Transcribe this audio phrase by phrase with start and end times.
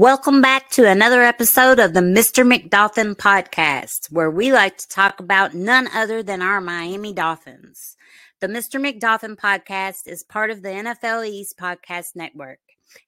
[0.00, 2.46] Welcome back to another episode of the Mr.
[2.46, 7.96] McDolphin podcast, where we like to talk about none other than our Miami Dolphins.
[8.38, 8.80] The Mr.
[8.80, 12.60] McDolphin podcast is part of the NFL East podcast network.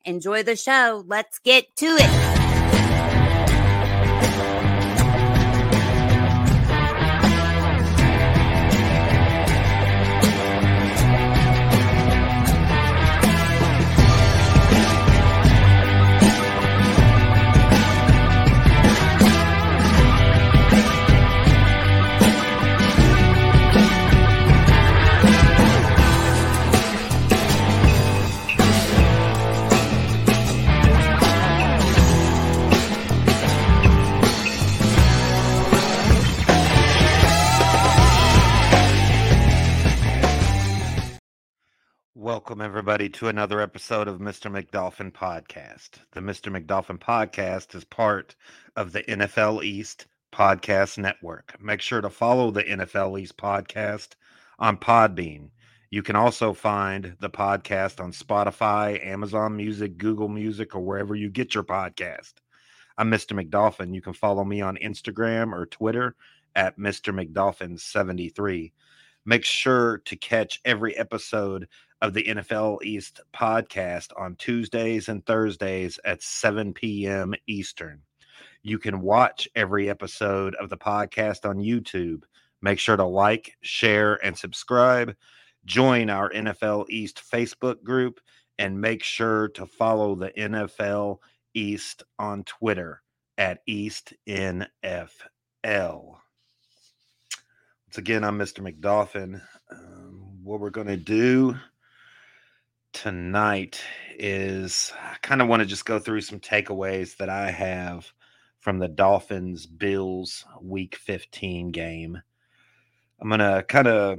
[0.05, 1.05] Enjoy the show.
[1.07, 2.41] Let's get to it.
[42.61, 44.53] Welcome, everybody, to another episode of Mr.
[44.53, 45.93] McDolphin Podcast.
[46.13, 46.55] The Mr.
[46.55, 48.37] McDolphin Podcast is part
[48.77, 51.57] of the NFL East Podcast Network.
[51.59, 54.09] Make sure to follow the NFL East Podcast
[54.59, 55.49] on Podbean.
[55.89, 61.31] You can also find the podcast on Spotify, Amazon Music, Google Music, or wherever you
[61.31, 62.35] get your podcast.
[62.99, 63.33] I'm Mr.
[63.43, 63.95] McDolphin.
[63.95, 66.15] You can follow me on Instagram or Twitter
[66.55, 67.15] at Mr.
[67.15, 68.73] McDolphin73.
[69.25, 71.69] Make sure to catch every episode
[72.03, 77.35] of the NFL East podcast on Tuesdays and Thursdays at 7 p.m.
[77.47, 78.01] Eastern.
[78.63, 82.23] You can watch every episode of the podcast on YouTube.
[82.63, 85.15] Make sure to like, share, and subscribe.
[85.65, 88.21] Join our NFL East Facebook group
[88.59, 91.19] and make sure to follow the NFL
[91.55, 93.03] East on Twitter
[93.39, 94.69] at EastNFL.
[97.91, 98.61] Once again, I'm Mr.
[98.61, 99.41] McDolphin.
[99.71, 101.57] Um, what we're going to do
[102.93, 103.83] tonight
[104.19, 108.13] is I kind of want to just go through some takeaways that I have
[108.59, 112.21] from the Dolphins Bills week 15 game.
[113.21, 114.19] I'm going to kind of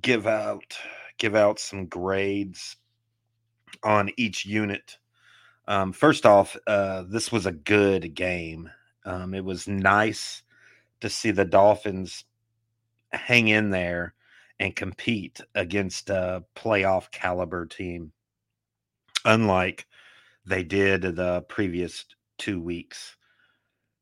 [0.00, 0.76] give out
[1.18, 2.76] give out some grades
[3.82, 4.98] on each unit.
[5.66, 8.70] Um, first off, uh, this was a good game.
[9.04, 10.42] Um, it was nice
[11.00, 12.24] to see the Dolphins
[13.12, 14.14] hang in there
[14.58, 18.12] and compete against a playoff caliber team,
[19.24, 19.86] unlike
[20.46, 22.04] they did the previous
[22.38, 23.16] two weeks.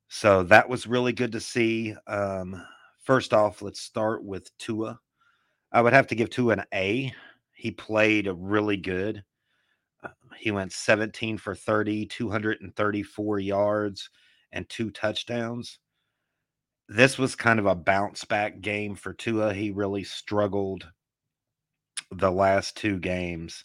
[0.08, 1.94] So that was really good to see.
[2.06, 2.62] Um,
[3.02, 5.00] first off, let's start with Tua.
[5.72, 7.12] I would have to give Tua an A.
[7.54, 9.24] He played really good.
[10.02, 10.08] Uh,
[10.38, 14.10] he went 17 for 30, 234 yards,
[14.52, 15.78] and two touchdowns
[16.88, 19.54] this was kind of a bounce back game for Tua.
[19.54, 20.88] He really struggled
[22.10, 23.64] the last two games.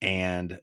[0.00, 0.58] And,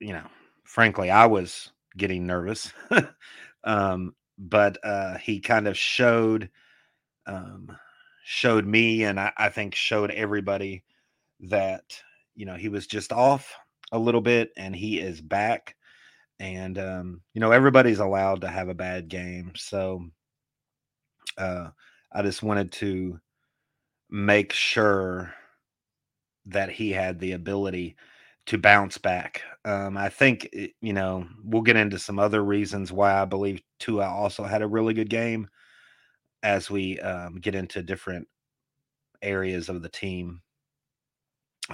[0.00, 0.26] you know,
[0.64, 2.72] frankly, I was getting nervous.
[3.64, 6.50] um, but uh, he kind of showed
[7.26, 7.76] um,
[8.24, 10.84] showed me and I, I think showed everybody
[11.40, 12.02] that,
[12.34, 13.54] you know, he was just off
[13.92, 15.76] a little bit and he is back.
[16.38, 19.52] And um, you know, everybody's allowed to have a bad game.
[19.56, 20.06] So
[21.40, 21.70] uh,
[22.12, 23.18] I just wanted to
[24.10, 25.32] make sure
[26.46, 27.96] that he had the ability
[28.46, 29.42] to bounce back.
[29.64, 33.62] Um, I think, eh, you know, we'll get into some other reasons why I believe
[33.78, 35.48] Tua also had a really good game
[36.42, 38.26] as we um, get into different
[39.22, 40.40] areas of the team.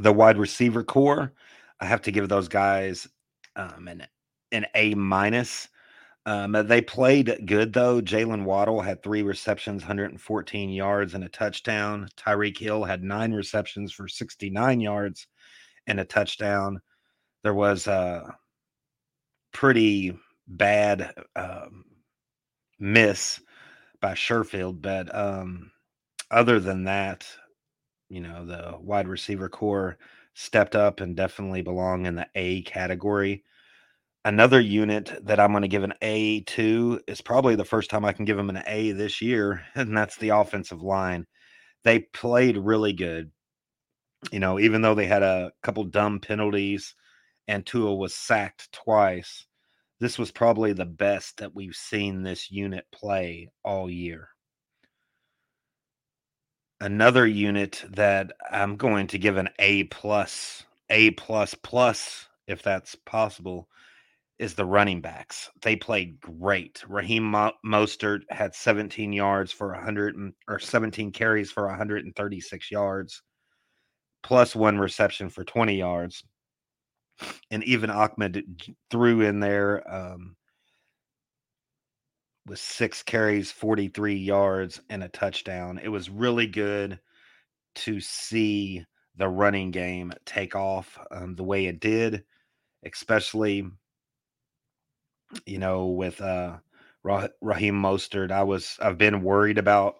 [0.00, 1.32] The wide receiver corps,
[1.80, 3.08] I have to give those guys
[3.54, 4.06] um, an
[4.52, 5.68] an A minus.
[6.26, 8.00] Um, uh, they played good though.
[8.02, 12.08] Jaylen Waddle had three receptions, 114 yards, and a touchdown.
[12.16, 15.28] Tyreek Hill had nine receptions for 69 yards
[15.86, 16.80] and a touchdown.
[17.44, 18.36] There was a
[19.52, 21.84] pretty bad um,
[22.78, 23.40] miss
[24.00, 25.70] by Sherfield, but um,
[26.30, 27.26] other than that,
[28.08, 29.98] you know, the wide receiver corps
[30.34, 33.44] stepped up and definitely belong in the A category.
[34.26, 38.04] Another unit that I'm going to give an A to is probably the first time
[38.04, 41.26] I can give them an A this year, and that's the offensive line.
[41.84, 43.30] They played really good.
[44.32, 46.96] You know, even though they had a couple dumb penalties
[47.46, 49.46] and Tua was sacked twice,
[50.00, 54.30] this was probably the best that we've seen this unit play all year.
[56.80, 62.96] Another unit that I'm going to give an A plus, A plus plus, if that's
[62.96, 63.68] possible,
[64.38, 65.50] is the running backs.
[65.62, 66.84] They played great.
[66.88, 67.32] Raheem
[67.64, 70.14] Mostert had 17 yards for 100
[70.48, 73.22] or 17 carries for 136 yards,
[74.22, 76.22] plus one reception for 20 yards.
[77.50, 78.44] And even Ahmed
[78.90, 80.36] threw in there um,
[82.46, 85.80] with six carries, 43 yards, and a touchdown.
[85.82, 87.00] It was really good
[87.76, 88.84] to see
[89.16, 92.24] the running game take off um, the way it did,
[92.84, 93.64] especially,
[95.46, 96.58] you know, with uh,
[97.02, 98.30] Raheem Mostert.
[98.30, 99.96] I was, I've been worried about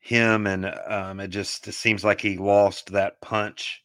[0.00, 3.82] him, and um, it just it seems like he lost that punch.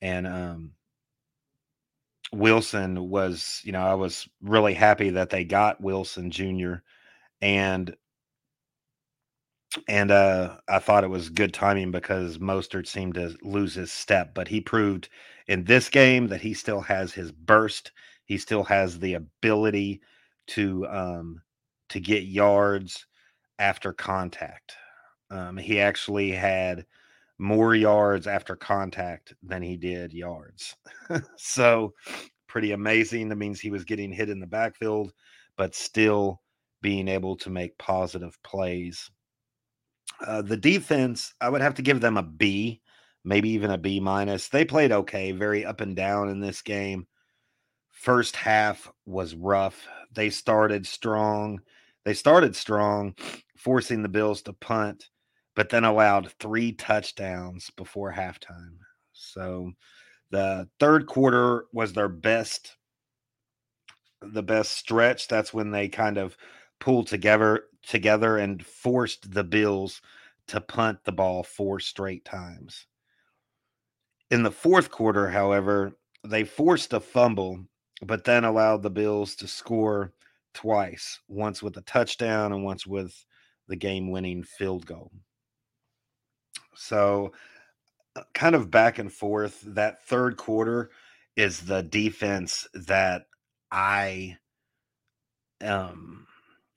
[0.00, 0.72] And um,
[2.32, 6.74] Wilson was, you know, I was really happy that they got Wilson Jr.
[7.40, 7.94] and
[9.88, 14.34] and uh, I thought it was good timing because Mostert seemed to lose his step,
[14.34, 15.08] but he proved
[15.46, 17.90] in this game that he still has his burst.
[18.32, 20.00] He still has the ability
[20.46, 21.42] to um,
[21.90, 23.04] to get yards
[23.58, 24.74] after contact.
[25.30, 26.86] Um, he actually had
[27.36, 30.74] more yards after contact than he did yards.
[31.36, 31.92] so
[32.48, 33.28] pretty amazing.
[33.28, 35.12] That means he was getting hit in the backfield,
[35.58, 36.40] but still
[36.80, 39.10] being able to make positive plays.
[40.26, 42.80] Uh, the defense, I would have to give them a B,
[43.24, 44.48] maybe even a B minus.
[44.48, 47.06] They played okay, very up and down in this game.
[48.02, 49.86] First half was rough.
[50.12, 51.60] They started strong.
[52.04, 53.14] They started strong,
[53.56, 55.08] forcing the Bills to punt
[55.54, 58.76] but then allowed three touchdowns before halftime.
[59.12, 59.72] So
[60.30, 62.76] the third quarter was their best
[64.20, 65.26] the best stretch.
[65.26, 66.36] That's when they kind of
[66.78, 70.00] pulled together together and forced the Bills
[70.46, 72.86] to punt the ball four straight times.
[74.30, 77.64] In the fourth quarter, however, they forced a fumble,
[78.02, 80.12] but then allowed the Bills to score
[80.54, 83.24] twice, once with a touchdown and once with
[83.68, 85.10] the game winning field goal.
[86.74, 87.32] So,
[88.16, 89.60] uh, kind of back and forth.
[89.62, 90.90] That third quarter
[91.36, 93.26] is the defense that
[93.70, 94.38] I
[95.60, 96.26] um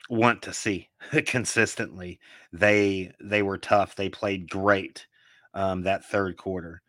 [0.10, 0.90] want to see
[1.26, 2.20] consistently.
[2.54, 3.96] They they were tough.
[3.96, 5.08] They played great
[5.54, 6.82] um, that third quarter,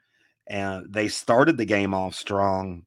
[0.48, 2.85] and they started the game off strong.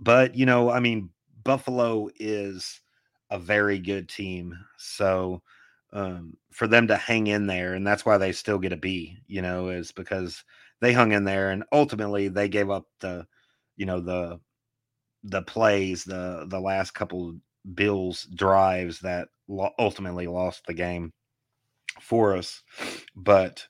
[0.00, 1.10] But you know, I mean,
[1.44, 2.80] Buffalo is
[3.30, 5.42] a very good team, so
[5.92, 9.18] um, for them to hang in there, and that's why they still get a B.
[9.26, 10.44] You know, is because
[10.80, 13.26] they hung in there, and ultimately they gave up the,
[13.76, 14.40] you know, the
[15.24, 17.36] the plays, the the last couple
[17.74, 21.12] Bills drives that lo- ultimately lost the game
[22.00, 22.62] for us.
[23.16, 23.66] But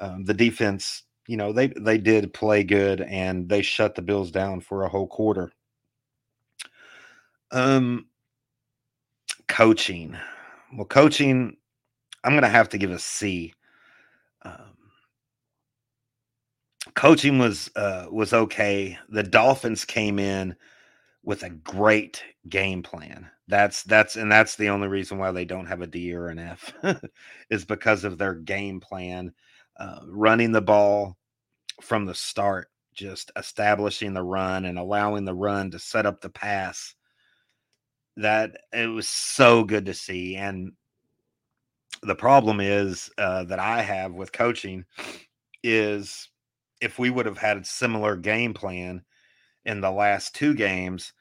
[0.00, 4.30] um, the defense, you know, they they did play good, and they shut the Bills
[4.30, 5.52] down for a whole quarter.
[7.52, 8.06] Um,
[9.48, 10.16] coaching.
[10.76, 11.56] Well, coaching,
[12.24, 13.52] I'm going to have to give a C.
[14.42, 14.76] Um,
[16.94, 18.98] coaching was uh, was okay.
[19.08, 20.54] The Dolphins came in
[21.22, 23.28] with a great game plan.
[23.48, 26.38] That's that's and that's the only reason why they don't have a D or an
[26.38, 26.72] F
[27.50, 29.32] is because of their game plan,
[29.78, 31.16] uh, running the ball
[31.82, 36.30] from the start, just establishing the run and allowing the run to set up the
[36.30, 36.94] pass.
[38.16, 40.72] That it was so good to see, and
[42.02, 44.84] the problem is uh, that I have with coaching
[45.62, 46.28] is
[46.80, 49.02] if we would have had a similar game plan
[49.64, 51.12] in the last two games,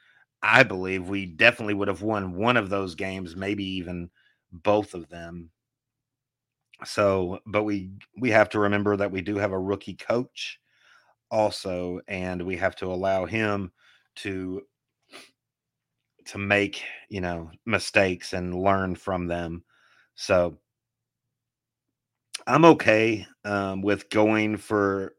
[0.41, 4.10] I believe we definitely would have won one of those games, maybe even
[4.51, 5.51] both of them.
[6.86, 10.60] So, but we we have to remember that we do have a rookie coach
[11.31, 13.72] also and we have to allow him
[14.15, 14.62] to
[16.29, 19.63] to make, you know, mistakes and learn from them.
[20.15, 20.57] So,
[22.48, 25.13] I'm okay um, with going for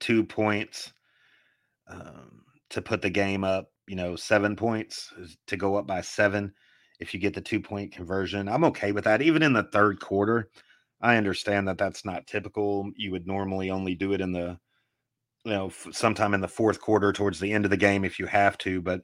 [0.00, 0.92] two points
[1.86, 3.68] um, to put the game up.
[3.86, 5.12] You know, seven points
[5.46, 6.52] to go up by seven.
[7.00, 9.22] If you get the two point conversion, I'm okay with that.
[9.22, 10.50] Even in the third quarter,
[11.00, 12.90] I understand that that's not typical.
[12.96, 14.58] You would normally only do it in the,
[15.44, 18.26] you know, sometime in the fourth quarter towards the end of the game if you
[18.26, 18.80] have to.
[18.80, 19.02] But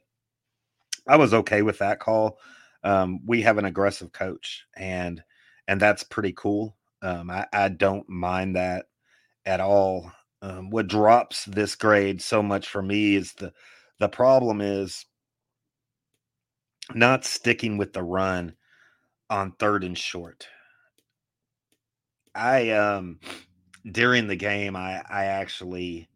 [1.09, 2.39] I was okay with that call.
[2.83, 5.21] Um, we have an aggressive coach, and
[5.67, 6.77] and that's pretty cool.
[7.01, 8.85] Um, I, I don't mind that
[9.45, 10.11] at all.
[10.41, 13.51] Um, what drops this grade so much for me is the
[13.99, 15.05] the problem is
[16.93, 18.55] not sticking with the run
[19.29, 20.47] on third and short.
[22.35, 23.19] I um
[23.91, 26.07] during the game I I actually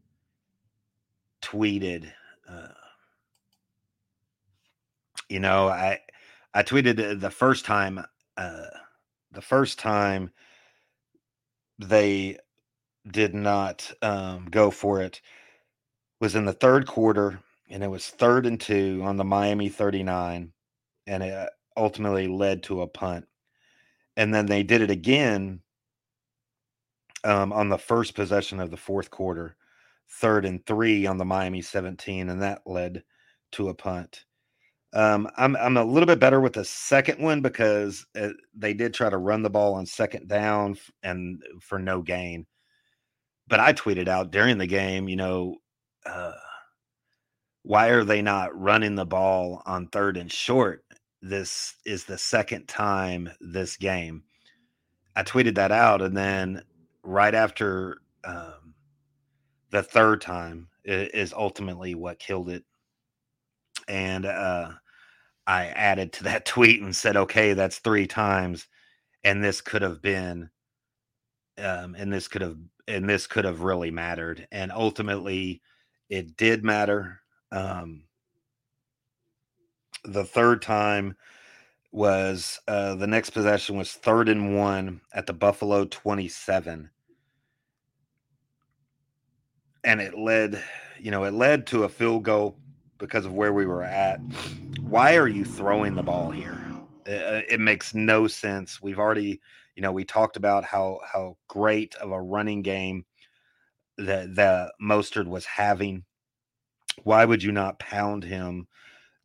[1.42, 2.12] tweeted
[2.48, 2.68] uh,
[5.34, 6.00] you know I
[6.54, 8.04] I tweeted the first time
[8.38, 8.66] uh
[9.32, 10.32] the first time
[11.80, 12.38] they
[13.10, 15.22] did not um, go for it
[16.22, 20.54] was in the third quarter, and it was third and two on the Miami 39.
[21.08, 23.26] And it, ultimately led to a punt.
[24.16, 25.62] And then they did it again
[27.24, 29.56] um, on the first possession of the fourth quarter,
[30.08, 33.04] third and three on the Miami 17, and that led
[33.54, 34.26] to a punt.
[34.94, 38.94] Um, I'm I'm a little bit better with the second one because uh, they did
[38.94, 42.46] try to run the ball on second down and for no gain.
[43.48, 45.58] But I tweeted out during the game, you know,
[46.06, 46.34] uh,
[47.64, 50.86] why are they not running the ball on third and short?
[51.22, 54.24] This is the second time this game.
[55.16, 56.64] I tweeted that out, and then
[57.04, 58.76] right after um,
[59.72, 62.64] the third time is ultimately what killed it.
[63.88, 64.72] And uh,
[65.48, 68.68] I added to that tweet and said, okay, that's three times.
[69.24, 70.50] And this could have been,
[71.58, 72.58] um, and this could have,
[72.88, 74.48] and this could have really mattered.
[74.52, 75.62] And ultimately,
[76.10, 77.22] it did matter.
[77.52, 78.04] Um,
[80.04, 81.16] the third time
[81.92, 86.90] was uh, the next possession was third and one at the Buffalo 27.
[89.86, 90.62] And it led,
[91.00, 92.58] you know, it led to a field goal
[92.98, 94.20] because of where we were at.
[94.94, 96.64] Why are you throwing the ball here?
[97.08, 98.80] It, it makes no sense.
[98.80, 99.42] We've already,
[99.76, 103.04] you know, we talked about how how great of a running game
[103.98, 106.04] that the Mostert was having.
[107.02, 108.68] Why would you not pound him?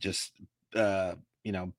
[0.01, 0.33] Just
[0.75, 1.75] uh, you know,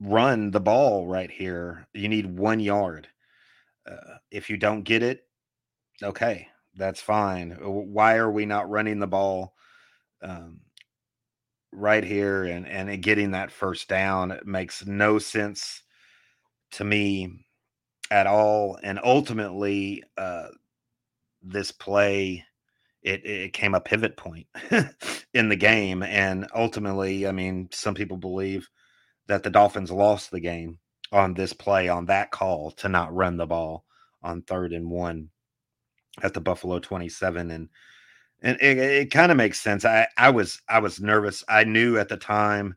[0.00, 1.86] run the ball right here.
[1.94, 3.06] You need one yard.
[3.88, 5.28] Uh, if you don't get it,
[6.02, 7.52] okay, that's fine.
[7.52, 9.54] Why are we not running the ball?
[10.22, 10.58] Um,
[11.72, 15.82] right here and and getting that first down it makes no sense
[16.72, 17.30] to me
[18.10, 20.48] at all and ultimately uh
[21.42, 22.44] this play
[23.02, 24.46] it it came a pivot point
[25.34, 28.68] in the game and ultimately i mean some people believe
[29.28, 30.78] that the dolphins lost the game
[31.12, 33.84] on this play on that call to not run the ball
[34.22, 35.28] on third and one
[36.22, 37.68] at the buffalo 27 and
[38.42, 39.84] and it, it kind of makes sense.
[39.84, 41.44] I I was I was nervous.
[41.48, 42.76] I knew at the time,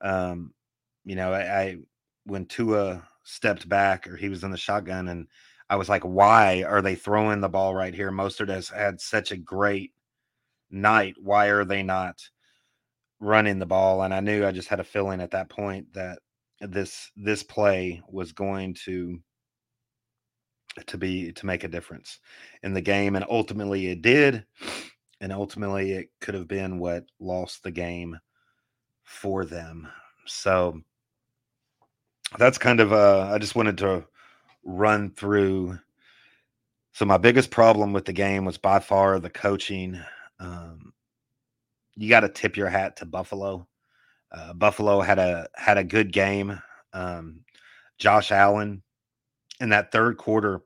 [0.00, 0.52] um,
[1.04, 1.76] you know, I, I
[2.24, 5.28] when Tua stepped back or he was in the shotgun, and
[5.70, 8.10] I was like, why are they throwing the ball right here?
[8.10, 9.92] Mostert has had such a great
[10.70, 11.14] night.
[11.22, 12.20] Why are they not
[13.20, 14.02] running the ball?
[14.02, 16.18] And I knew I just had a feeling at that point that
[16.60, 19.20] this this play was going to
[20.86, 22.18] to be to make a difference
[22.62, 24.44] in the game and ultimately it did
[25.20, 28.18] and ultimately it could have been what lost the game
[29.04, 29.88] for them.
[30.26, 30.80] So
[32.38, 34.04] that's kind of uh I just wanted to
[34.64, 35.78] run through
[36.96, 40.00] so my biggest problem with the game was by far the coaching.
[40.40, 40.94] Um,
[41.94, 43.68] you got to tip your hat to Buffalo.
[44.32, 46.58] Uh, Buffalo had a had a good game.
[46.94, 47.40] Um,
[47.98, 48.82] Josh Allen
[49.60, 50.62] in that third quarter,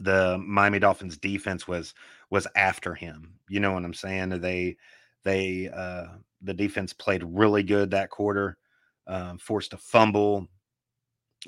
[0.00, 1.94] the Miami Dolphins defense was
[2.30, 3.34] was after him.
[3.48, 4.40] You know what I'm saying?
[4.40, 4.76] They
[5.24, 6.06] they uh
[6.42, 8.58] the defense played really good that quarter,
[9.06, 10.46] um, forced a fumble,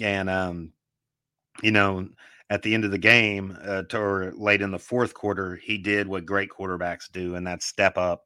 [0.00, 0.72] and um,
[1.62, 2.08] you know
[2.50, 5.76] at the end of the game uh, to, or late in the fourth quarter, he
[5.78, 8.24] did what great quarterbacks do, and that step up,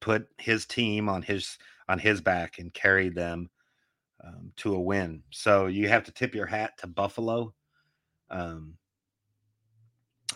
[0.00, 3.50] put his team on his on his back, and carried them
[4.24, 5.22] um, to a win.
[5.30, 7.54] So you have to tip your hat to Buffalo.
[8.30, 8.74] Um,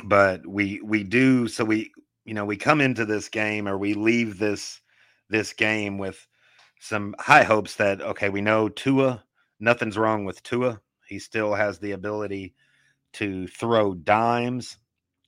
[0.03, 1.93] but we we do so we
[2.25, 4.81] you know we come into this game or we leave this
[5.31, 6.27] this game with
[6.81, 9.25] some high hopes that okay we know Tua
[9.61, 10.81] nothing's wrong with Tua.
[11.09, 12.55] He still has the ability
[13.15, 14.79] to throw dimes.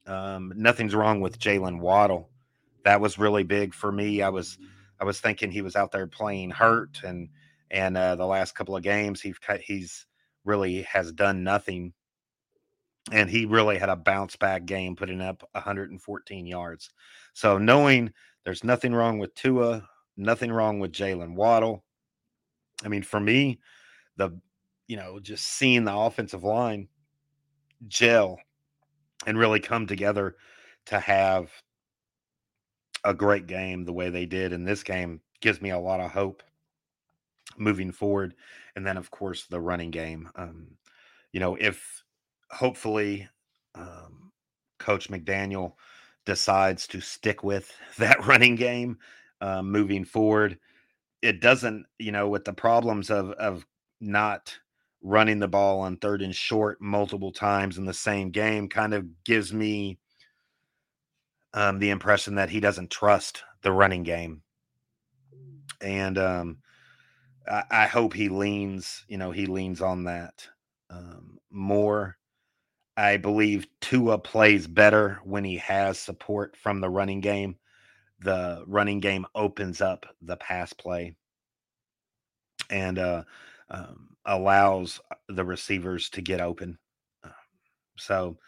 [0.06, 2.30] Um, nothing's wrong with Jaylen Waddle.
[2.84, 4.22] That was really big for me.
[4.22, 4.58] I was
[5.00, 7.28] I was thinking he was out there playing hurt and
[7.70, 10.06] and uh, the last couple of games he's he's
[10.44, 11.92] really has done nothing
[13.12, 16.90] and he really had a bounce back game, putting up 114 yards.
[17.34, 18.12] So knowing
[18.44, 21.84] there's nothing wrong with Tua, nothing wrong with Jaylen Waddle.
[22.84, 23.60] I mean, for me,
[24.16, 24.38] the
[24.88, 26.88] you know just seeing the offensive line
[27.88, 28.38] gel
[29.26, 30.36] and really come together
[30.86, 31.50] to have
[33.04, 36.10] a great game the way they did in this game gives me a lot of
[36.10, 36.42] hope
[37.56, 38.34] moving forward.
[38.74, 40.28] And then, of course, the running game.
[40.36, 40.76] Um,
[41.32, 42.04] you know, if
[42.50, 43.28] hopefully
[43.74, 44.32] um,
[44.78, 45.74] Coach McDaniel
[46.24, 48.98] decides to stick with that running game
[49.40, 50.58] uh, moving forward.
[51.22, 53.66] It doesn't, you know, with the problems of of
[54.00, 54.58] not
[55.02, 59.04] running the ball on third and short multiple times in the same game, kind of
[59.24, 59.98] gives me
[61.54, 64.42] um, the impression that he doesn't trust the running game.
[65.80, 66.58] And um,
[67.48, 70.46] I, I hope he leans, you know, he leans on that
[70.90, 72.16] um, more.
[72.96, 77.56] I believe Tua plays better when he has support from the running game.
[78.20, 81.16] The running game opens up the pass play
[82.70, 83.24] and uh,
[83.70, 86.78] um, allows the receivers to get open.
[87.22, 87.28] Uh,
[87.98, 88.38] so,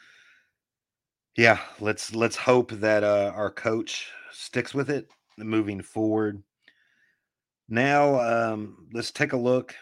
[1.36, 6.42] yeah, let's let's hope that uh, our coach sticks with it moving forward.
[7.68, 9.74] Now, um, let's take a look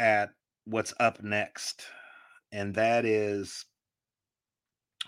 [0.00, 0.30] at
[0.64, 1.84] what's up next,
[2.50, 3.64] and that is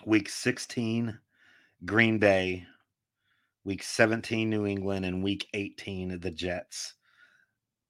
[0.05, 1.17] week 16,
[1.85, 2.65] Green Bay,
[3.63, 6.93] week 17, New England, and week 18, the Jets.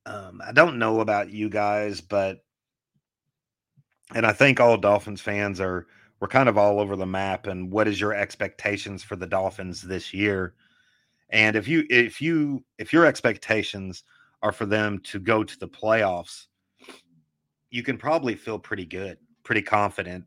[0.05, 2.39] Um, I don't know about you guys, but
[4.13, 5.87] and I think all Dolphins fans are
[6.19, 7.47] we're kind of all over the map.
[7.47, 10.53] And what is your expectations for the Dolphins this year?
[11.29, 14.03] And if you if you if your expectations
[14.41, 16.45] are for them to go to the playoffs,
[17.71, 20.23] you can probably feel pretty good, pretty confident.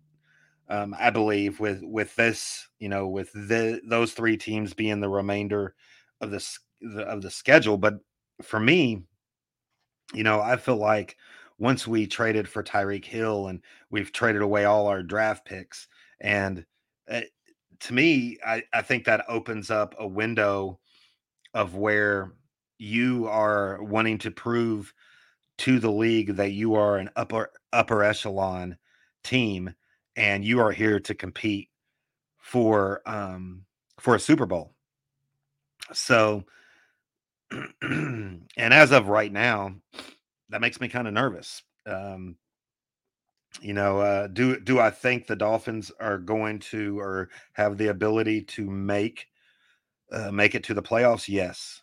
[0.70, 5.08] Um, I believe with with this, you know, with the those three teams being the
[5.08, 5.74] remainder
[6.20, 6.44] of the
[7.06, 7.78] of the schedule.
[7.78, 7.98] But
[8.42, 9.04] for me,
[10.14, 11.16] you know, I feel like
[11.58, 15.88] once we traded for Tyreek Hill and we've traded away all our draft picks,
[16.20, 16.64] and
[17.10, 17.22] uh,
[17.80, 20.80] to me, I, I think that opens up a window
[21.54, 22.32] of where
[22.78, 24.92] you are wanting to prove
[25.58, 28.76] to the league that you are an upper upper echelon
[29.24, 29.74] team
[30.18, 31.70] and you are here to compete
[32.38, 33.64] for um
[34.00, 34.74] for a Super Bowl.
[35.92, 36.44] So
[37.80, 39.76] and as of right now,
[40.50, 41.62] that makes me kind of nervous.
[41.86, 42.36] Um,
[43.62, 47.88] you know, uh, do do I think the Dolphins are going to or have the
[47.88, 49.26] ability to make
[50.12, 51.28] uh, make it to the playoffs?
[51.28, 51.80] Yes.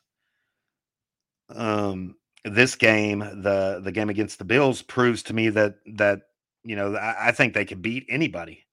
[1.49, 6.21] Um, this game, the the game against the Bills, proves to me that that
[6.65, 8.65] you know I, I think they could beat anybody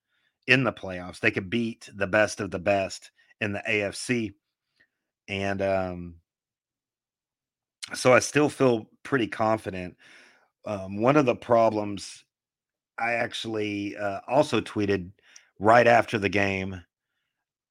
[0.47, 1.21] in the playoffs.
[1.21, 4.35] They could beat the best of the best in the AFC,
[5.29, 6.15] and um,
[7.95, 9.97] so I still feel pretty confident.
[10.65, 12.25] Um, one of the problems
[12.99, 15.11] I actually uh, also tweeted
[15.59, 16.83] right after the game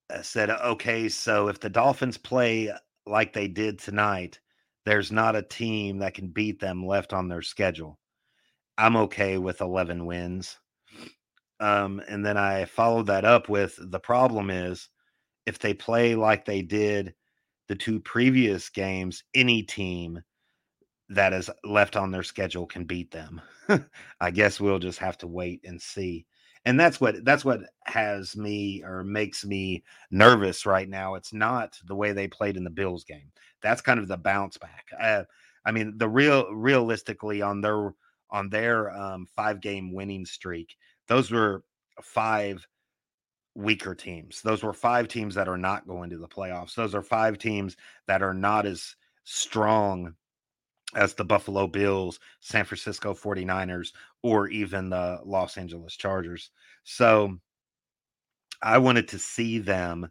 [0.09, 2.73] uh, said, okay, so if the Dolphins play
[3.05, 4.39] like they did tonight,
[4.85, 7.97] there's not a team that can beat them left on their schedule.
[8.77, 10.57] I'm okay with 11 wins.
[11.59, 14.89] Um, and then I followed that up with the problem is
[15.45, 17.13] if they play like they did
[17.67, 20.21] the two previous games, any team
[21.09, 23.41] that is left on their schedule can beat them.
[24.21, 26.25] I guess we'll just have to wait and see.
[26.65, 31.15] And that's what that's what has me or makes me nervous right now.
[31.15, 33.31] It's not the way they played in the Bills game.
[33.61, 34.85] That's kind of the bounce back.
[34.99, 35.23] Uh,
[35.65, 37.93] I mean, the real realistically on their
[38.31, 40.75] on their um, five game winning streak,
[41.07, 41.63] those were
[42.01, 42.65] five
[43.55, 44.41] weaker teams.
[44.41, 46.75] Those were five teams that are not going to the playoffs.
[46.75, 47.75] Those are five teams
[48.07, 50.15] that are not as strong
[50.95, 53.91] as the Buffalo Bills, San Francisco 49ers,
[54.23, 56.51] or even the Los Angeles Chargers.
[56.83, 57.37] So
[58.61, 60.09] I wanted to see them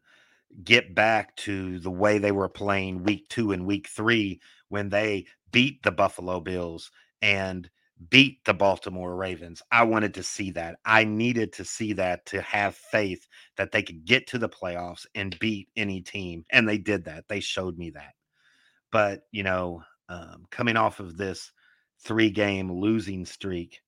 [0.64, 5.26] get back to the way they were playing week two and week three when they
[5.52, 6.90] beat the Buffalo Bills
[7.22, 7.68] and
[8.08, 9.62] beat the Baltimore Ravens.
[9.70, 10.76] I wanted to see that.
[10.84, 15.04] I needed to see that to have faith that they could get to the playoffs
[15.14, 16.44] and beat any team.
[16.50, 17.24] And they did that.
[17.28, 18.14] They showed me that.
[18.90, 21.52] But, you know, um, coming off of this
[22.02, 23.80] three game losing streak,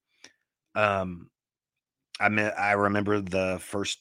[0.75, 1.31] um,
[2.21, 4.01] I mean, I remember the first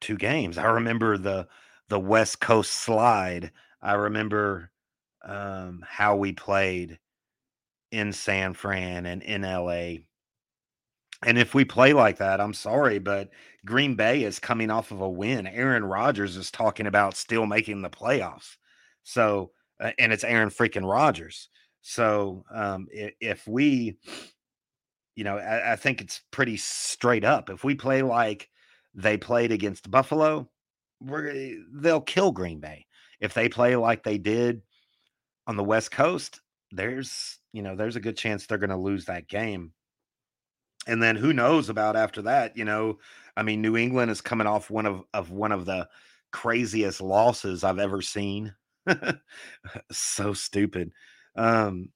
[0.00, 0.58] two games.
[0.58, 1.48] I remember the
[1.88, 3.50] the West Coast slide.
[3.82, 4.70] I remember
[5.24, 6.98] um, how we played
[7.90, 10.04] in San Fran and in LA.
[11.24, 13.30] And if we play like that, I'm sorry, but
[13.64, 15.46] Green Bay is coming off of a win.
[15.46, 18.56] Aaron Rodgers is talking about still making the playoffs.
[19.02, 21.48] So, uh, and it's Aaron freaking Rodgers.
[21.82, 23.98] So, um, if, we,
[25.16, 27.50] you know, I, I think it's pretty straight up.
[27.50, 28.48] If we play like
[28.94, 30.48] they played against Buffalo,
[31.00, 32.86] they'll kill Green Bay.
[33.20, 34.62] If they play like they did
[35.46, 36.40] on the West Coast,
[36.72, 39.72] there's you know there's a good chance they're going to lose that game.
[40.86, 42.98] And then who knows about after that you know?
[43.36, 45.88] I mean new england is coming off one of of one of the
[46.32, 48.54] craziest losses i've ever seen.
[49.92, 50.92] So stupid.
[51.36, 51.90] Um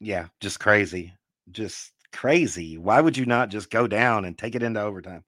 [0.00, 1.14] yeah just crazy
[1.52, 2.78] just crazy.
[2.78, 5.24] Why would you not just go down and take it into overtime?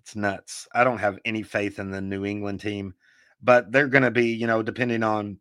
[0.00, 0.68] It's nuts.
[0.74, 2.94] I don't have any faith in the new england team
[3.42, 5.38] but they're going to be you know depending on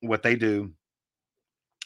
[0.00, 0.72] what they do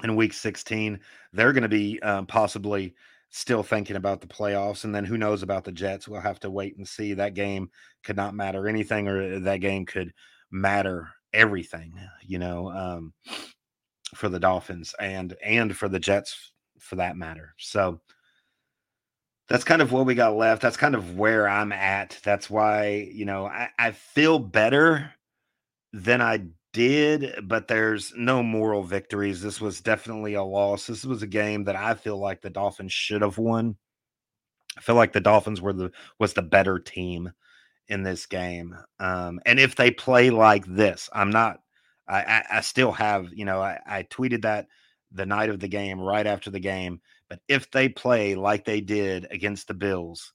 [0.03, 0.99] in week 16.
[1.33, 2.95] They're going to be um, possibly
[3.31, 4.85] still thinking about the playoffs.
[4.85, 6.09] And then who knows about the Jets?
[6.09, 7.15] We'll have to wait and see.
[7.15, 7.71] That game
[8.03, 10.13] could not matter anything, or that game could
[10.51, 13.13] matter everything, you know, um,
[14.15, 17.55] for the Dolphins and and for the Jets for that matter.
[17.59, 18.01] So
[19.49, 20.63] that's kind of what we got left.
[20.63, 22.19] That's kind of where I'm at.
[22.23, 25.13] That's why, you know, I, I feel better
[25.93, 29.41] than I did, but there's no moral victories.
[29.43, 30.87] This was definitely a loss.
[30.87, 33.77] This was a game that I feel like the Dolphins should have won.
[34.77, 37.33] I feel like the Dolphins were the was the better team
[37.89, 38.77] in this game.
[39.01, 41.61] Um, and if they play like this, I'm not.
[42.07, 44.67] I, I, I still have, you know, I, I tweeted that
[45.13, 47.01] the night of the game, right after the game.
[47.29, 50.33] But if they play like they did against the Bills,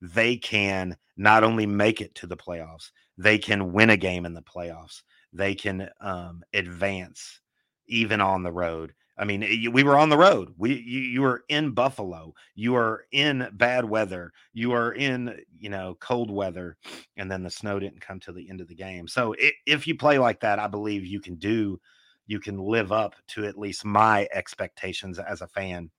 [0.00, 4.34] they can not only make it to the playoffs, they can win a game in
[4.34, 5.02] the playoffs.
[5.32, 7.40] They can um, advance
[7.86, 8.94] even on the road.
[9.18, 10.54] I mean, we were on the road.
[10.56, 12.34] We you, you were in Buffalo.
[12.54, 14.32] You are in bad weather.
[14.52, 16.76] You are in you know cold weather,
[17.16, 19.06] and then the snow didn't come to the end of the game.
[19.06, 21.78] So it, if you play like that, I believe you can do
[22.26, 25.90] you can live up to at least my expectations as a fan.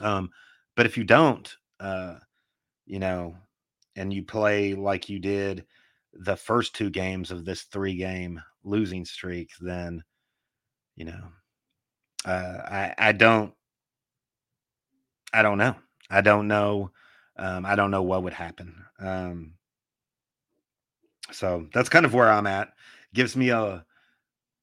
[0.00, 0.30] Um,
[0.76, 2.16] but if you don't, uh,
[2.86, 3.36] you know,
[3.96, 5.64] and you play like you did
[6.14, 10.02] the first two games of this three game losing streak, then
[10.96, 11.24] you know,
[12.24, 13.52] uh, I I don't
[15.32, 15.74] I don't know.
[16.10, 16.90] I don't know.
[17.36, 18.84] Um, I don't know what would happen.
[19.00, 19.54] Um,
[21.32, 22.72] so that's kind of where I'm at.
[23.14, 23.84] Gives me a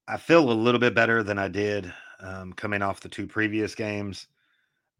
[0.07, 3.75] I feel a little bit better than I did um, coming off the two previous
[3.75, 4.27] games,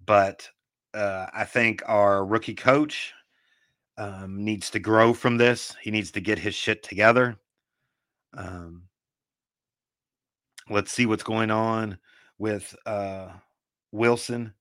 [0.05, 0.49] but
[0.93, 3.13] uh, I think our rookie coach
[3.97, 5.75] um, needs to grow from this.
[5.81, 7.37] He needs to get his shit together.
[8.33, 8.83] Um,
[10.69, 11.97] let's see what's going on
[12.37, 13.29] with uh,
[13.91, 14.53] Wilson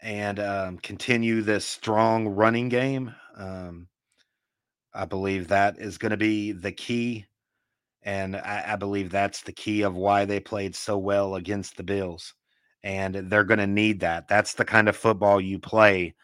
[0.00, 3.14] and um, continue this strong running game.
[3.36, 3.88] Um,
[4.92, 7.26] I believe that is going to be the key
[8.04, 11.82] and I, I believe that's the key of why they played so well against the
[11.82, 12.34] Bills.
[12.82, 14.28] And they're going to need that.
[14.28, 16.14] That's the kind of football you play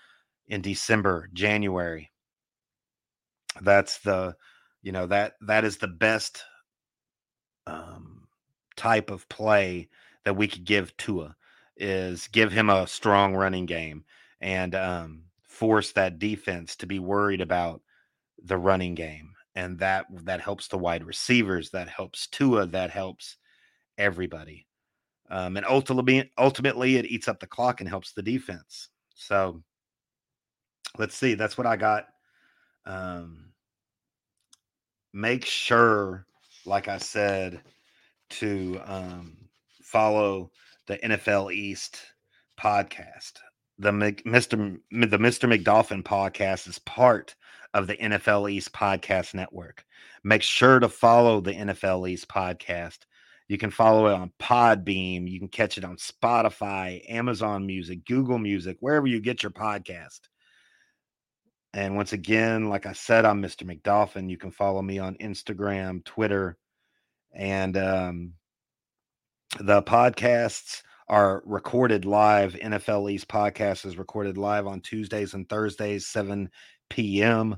[0.49, 2.10] in December, January.
[3.61, 4.37] That's the,
[4.83, 6.45] you know, that that is the best
[7.67, 8.27] um,
[8.77, 9.89] type of play
[10.25, 11.37] that we could give Tua
[11.77, 14.05] is give him a strong running game
[14.41, 17.83] and um, force that defense to be worried about
[18.45, 23.37] the running game and that that helps the wide receivers, that helps Tua, that helps
[23.99, 24.67] everybody.
[25.31, 28.89] Um, and ultimately, ultimately, it eats up the clock and helps the defense.
[29.15, 29.63] So
[30.99, 31.35] let's see.
[31.35, 32.07] That's what I got.
[32.87, 33.53] Um,
[35.13, 36.27] make sure,
[36.65, 37.61] like I said,
[38.31, 39.37] to um,
[39.83, 40.51] follow
[40.87, 42.01] the NFL East
[42.59, 43.33] podcast.
[43.79, 44.79] The Mr.
[44.91, 45.51] The Mr.
[45.51, 47.35] McDolphin podcast is part
[47.75, 49.85] of the NFL East Podcast Network.
[50.25, 52.99] Make sure to follow the NFL East Podcast.
[53.49, 55.29] You can follow it on Podbean.
[55.29, 60.21] You can catch it on Spotify, Amazon Music, Google Music, wherever you get your podcast.
[61.73, 63.63] And once again, like I said, I'm Mr.
[63.63, 64.29] McDolphin.
[64.29, 66.57] You can follow me on Instagram, Twitter,
[67.33, 68.33] and um,
[69.61, 72.55] the podcasts are recorded live.
[72.55, 76.51] NFL East podcast is recorded live on Tuesdays and Thursdays, 7
[76.89, 77.57] p.m.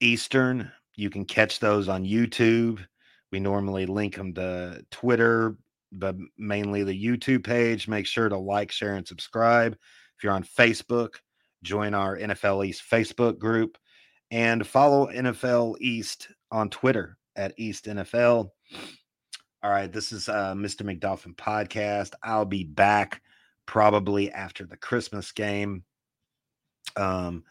[0.00, 0.70] Eastern.
[0.96, 2.84] You can catch those on YouTube.
[3.32, 5.56] We normally link them to Twitter,
[5.92, 7.86] but mainly the YouTube page.
[7.86, 9.74] Make sure to like, share, and subscribe.
[9.74, 11.16] If you're on Facebook,
[11.62, 13.78] join our NFL East Facebook group
[14.30, 18.50] and follow NFL East on Twitter at East NFL.
[19.62, 20.82] All right, this is uh, Mr.
[20.82, 22.12] McDolphin podcast.
[22.22, 23.22] I'll be back
[23.66, 25.84] probably after the Christmas game.
[26.96, 27.44] Um,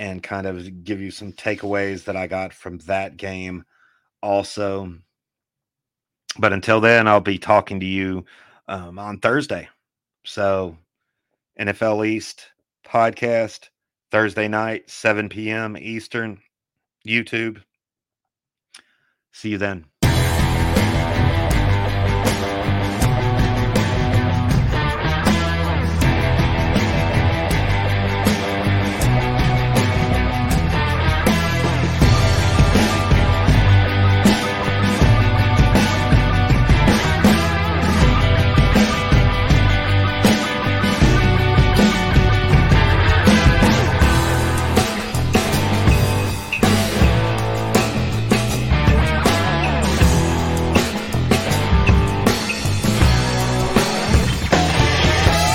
[0.00, 3.64] and kind of give you some takeaways that I got from that game
[4.22, 4.94] also.
[6.38, 8.24] But until then, I'll be talking to you
[8.66, 9.68] um, on Thursday.
[10.24, 10.76] So,
[11.60, 12.46] NFL East
[12.84, 13.68] podcast,
[14.10, 15.76] Thursday night, 7 p.m.
[15.76, 16.40] Eastern,
[17.06, 17.62] YouTube.
[19.32, 19.89] See you then.